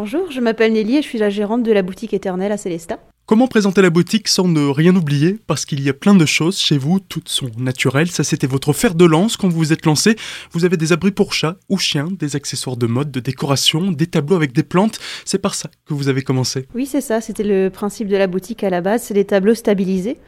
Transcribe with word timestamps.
Bonjour, 0.00 0.30
je 0.30 0.38
m'appelle 0.38 0.74
Nelly 0.74 0.98
et 0.98 1.02
je 1.02 1.08
suis 1.08 1.18
la 1.18 1.28
gérante 1.28 1.64
de 1.64 1.72
la 1.72 1.82
boutique 1.82 2.14
éternelle 2.14 2.52
à 2.52 2.56
Célestat. 2.56 3.00
Comment 3.26 3.48
présenter 3.48 3.82
la 3.82 3.90
boutique 3.90 4.28
sans 4.28 4.46
ne 4.46 4.68
rien 4.68 4.94
oublier? 4.94 5.40
Parce 5.48 5.66
qu'il 5.66 5.82
y 5.82 5.88
a 5.88 5.92
plein 5.92 6.14
de 6.14 6.24
choses 6.24 6.56
chez 6.56 6.78
vous, 6.78 7.00
toutes 7.00 7.28
sont 7.28 7.50
naturelles. 7.58 8.08
Ça, 8.08 8.22
c'était 8.22 8.46
votre 8.46 8.72
fer 8.72 8.94
de 8.94 9.04
lance 9.04 9.36
quand 9.36 9.48
vous 9.48 9.58
vous 9.58 9.72
êtes 9.72 9.86
lancé. 9.86 10.14
Vous 10.52 10.64
avez 10.64 10.76
des 10.76 10.92
abris 10.92 11.10
pour 11.10 11.32
chats 11.32 11.56
ou 11.68 11.78
chiens, 11.78 12.06
des 12.16 12.36
accessoires 12.36 12.76
de 12.76 12.86
mode, 12.86 13.10
de 13.10 13.18
décoration, 13.18 13.90
des 13.90 14.06
tableaux 14.06 14.36
avec 14.36 14.52
des 14.52 14.62
plantes. 14.62 15.00
C'est 15.24 15.40
par 15.40 15.56
ça 15.56 15.68
que 15.84 15.94
vous 15.94 16.08
avez 16.08 16.22
commencé. 16.22 16.68
Oui, 16.76 16.86
c'est 16.86 17.00
ça. 17.00 17.20
C'était 17.20 17.42
le 17.42 17.68
principe 17.68 18.06
de 18.06 18.16
la 18.16 18.28
boutique 18.28 18.62
à 18.62 18.70
la 18.70 18.80
base. 18.80 19.02
C'est 19.02 19.14
des 19.14 19.24
tableaux 19.24 19.54
stabilisés. 19.54 20.18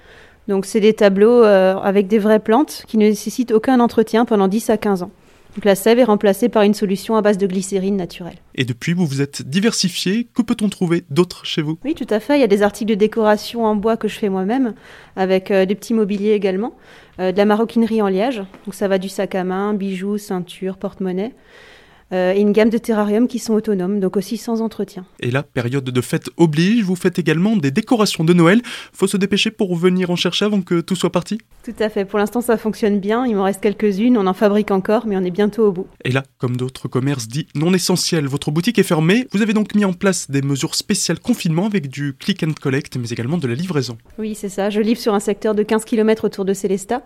Donc, 0.48 0.66
c'est 0.66 0.80
des 0.80 0.94
tableaux 0.94 1.44
euh, 1.44 1.76
avec 1.76 2.08
des 2.08 2.18
vraies 2.18 2.40
plantes 2.40 2.82
qui 2.88 2.98
ne 2.98 3.06
nécessitent 3.06 3.52
aucun 3.52 3.78
entretien 3.78 4.24
pendant 4.24 4.48
10 4.48 4.68
à 4.68 4.78
15 4.78 5.04
ans. 5.04 5.12
Donc 5.54 5.64
la 5.64 5.74
sève 5.74 5.98
est 5.98 6.04
remplacée 6.04 6.48
par 6.48 6.62
une 6.62 6.74
solution 6.74 7.16
à 7.16 7.22
base 7.22 7.38
de 7.38 7.46
glycérine 7.46 7.96
naturelle. 7.96 8.36
Et 8.54 8.64
depuis, 8.64 8.92
vous 8.92 9.06
vous 9.06 9.20
êtes 9.20 9.42
diversifié. 9.42 10.28
Que 10.32 10.42
peut-on 10.42 10.68
trouver 10.68 11.04
d'autre 11.10 11.44
chez 11.44 11.62
vous? 11.62 11.78
Oui, 11.84 11.94
tout 11.94 12.06
à 12.08 12.20
fait. 12.20 12.36
Il 12.36 12.40
y 12.40 12.44
a 12.44 12.48
des 12.48 12.62
articles 12.62 12.90
de 12.90 12.94
décoration 12.94 13.64
en 13.64 13.74
bois 13.74 13.96
que 13.96 14.08
je 14.08 14.18
fais 14.18 14.28
moi-même, 14.28 14.74
avec 15.16 15.50
euh, 15.50 15.66
des 15.66 15.74
petits 15.74 15.94
mobiliers 15.94 16.32
également, 16.32 16.76
euh, 17.18 17.32
de 17.32 17.36
la 17.36 17.44
maroquinerie 17.46 18.00
en 18.00 18.08
liège. 18.08 18.42
Donc 18.64 18.74
ça 18.74 18.86
va 18.86 18.98
du 18.98 19.08
sac 19.08 19.34
à 19.34 19.44
main, 19.44 19.74
bijoux, 19.74 20.18
ceinture, 20.18 20.76
porte-monnaie. 20.76 21.34
Euh, 22.12 22.32
et 22.32 22.40
une 22.40 22.52
gamme 22.52 22.70
de 22.70 22.78
terrariums 22.78 23.28
qui 23.28 23.38
sont 23.38 23.54
autonomes, 23.54 24.00
donc 24.00 24.16
aussi 24.16 24.36
sans 24.36 24.62
entretien. 24.62 25.04
Et 25.20 25.30
là, 25.30 25.42
période 25.42 25.84
de 25.84 26.00
fête 26.00 26.28
oblige, 26.36 26.82
vous 26.82 26.96
faites 26.96 27.18
également 27.18 27.56
des 27.56 27.70
décorations 27.70 28.24
de 28.24 28.32
Noël. 28.32 28.62
Faut 28.92 29.06
se 29.06 29.16
dépêcher 29.16 29.50
pour 29.50 29.76
venir 29.76 30.10
en 30.10 30.16
chercher 30.16 30.44
avant 30.44 30.60
que 30.60 30.80
tout 30.80 30.96
soit 30.96 31.12
parti 31.12 31.38
Tout 31.64 31.74
à 31.78 31.88
fait. 31.88 32.04
Pour 32.04 32.18
l'instant, 32.18 32.40
ça 32.40 32.56
fonctionne 32.56 32.98
bien. 32.98 33.26
Il 33.26 33.36
m'en 33.36 33.44
reste 33.44 33.60
quelques-unes. 33.60 34.16
On 34.18 34.26
en 34.26 34.34
fabrique 34.34 34.72
encore, 34.72 35.06
mais 35.06 35.16
on 35.16 35.24
est 35.24 35.30
bientôt 35.30 35.68
au 35.68 35.72
bout. 35.72 35.86
Et 36.04 36.10
là, 36.10 36.24
comme 36.38 36.56
d'autres 36.56 36.88
commerces 36.88 37.28
dits 37.28 37.46
non 37.54 37.72
essentiels, 37.72 38.26
votre 38.26 38.50
boutique 38.50 38.78
est 38.78 38.84
fermée. 38.84 39.28
Vous 39.32 39.42
avez 39.42 39.52
donc 39.52 39.74
mis 39.76 39.84
en 39.84 39.92
place 39.92 40.30
des 40.30 40.42
mesures 40.42 40.74
spéciales 40.74 41.20
confinement 41.20 41.66
avec 41.66 41.88
du 41.88 42.14
click 42.14 42.42
and 42.42 42.54
collect, 42.60 42.96
mais 42.96 43.08
également 43.10 43.38
de 43.38 43.46
la 43.46 43.54
livraison. 43.54 43.96
Oui, 44.18 44.34
c'est 44.34 44.48
ça. 44.48 44.70
Je 44.70 44.80
livre 44.80 45.00
sur 45.00 45.14
un 45.14 45.20
secteur 45.20 45.54
de 45.54 45.62
15 45.62 45.84
km 45.84 46.24
autour 46.24 46.44
de 46.44 46.54
Célestat. 46.54 47.02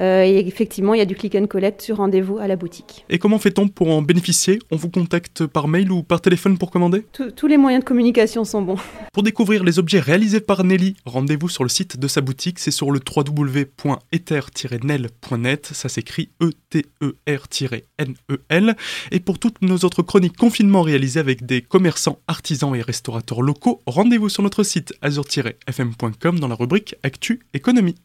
Euh, 0.00 0.22
et 0.22 0.38
effectivement, 0.46 0.94
il 0.94 0.98
y 0.98 1.02
a 1.02 1.06
du 1.06 1.16
click 1.16 1.34
and 1.34 1.46
collect 1.48 1.82
sur 1.82 1.96
rendez-vous 1.96 2.38
à 2.38 2.46
la 2.46 2.56
boutique. 2.56 3.04
Et 3.10 3.18
comment 3.18 3.38
fait-on 3.38 3.68
pour 3.68 3.90
en 3.90 4.00
bénéficier? 4.00 4.37
On 4.70 4.76
vous 4.76 4.90
contacte 4.90 5.46
par 5.46 5.68
mail 5.68 5.90
ou 5.90 6.02
par 6.02 6.20
téléphone 6.20 6.58
pour 6.58 6.70
commander? 6.70 7.06
Tous 7.36 7.46
les 7.46 7.56
moyens 7.56 7.82
de 7.82 7.88
communication 7.88 8.44
sont 8.44 8.60
bons. 8.62 8.76
Pour 9.12 9.22
découvrir 9.22 9.62
les 9.64 9.78
objets 9.78 10.00
réalisés 10.00 10.40
par 10.40 10.64
Nelly, 10.64 10.96
rendez-vous 11.04 11.48
sur 11.48 11.64
le 11.64 11.68
site 11.68 11.98
de 11.98 12.08
sa 12.08 12.20
boutique. 12.20 12.58
C'est 12.58 12.70
sur 12.70 12.90
le 12.90 13.00
www.ether-nel.net. 13.00 15.70
Ça 15.72 15.88
s'écrit 15.88 16.28
E-T-E-R-N-E-L. 16.42 18.76
Et 19.10 19.20
pour 19.20 19.38
toutes 19.38 19.62
nos 19.62 19.78
autres 19.78 20.02
chroniques 20.02 20.36
confinement 20.36 20.82
réalisées 20.82 21.20
avec 21.20 21.46
des 21.46 21.62
commerçants, 21.62 22.18
artisans 22.28 22.74
et 22.74 22.82
restaurateurs 22.82 23.40
locaux, 23.42 23.80
rendez-vous 23.86 24.28
sur 24.28 24.42
notre 24.42 24.62
site 24.62 24.92
azur-fm.com 25.02 26.38
dans 26.38 26.48
la 26.48 26.54
rubrique 26.54 26.94
Actu 27.02 27.40
Économie. 27.54 27.96